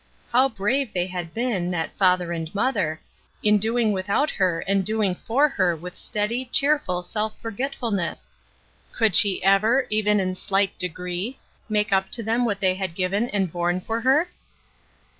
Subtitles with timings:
[0.31, 2.99] How brave they had been, that father and mother,
[3.43, 8.29] in doing without her and doing for her with steady, cheerful self f orgetf ulness!
[8.93, 11.37] Could she ever, even in slight degree,
[11.69, 14.29] make up to them what they had given and borne for her